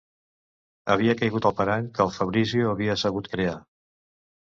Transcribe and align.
Havia 0.93 1.15
caigut 1.19 1.47
al 1.51 1.55
parany 1.61 1.87
que 1.99 2.03
el 2.09 2.17
Fabrizio 2.17 2.75
havia 2.75 2.99
sabut 3.07 3.33
crear. 3.37 3.57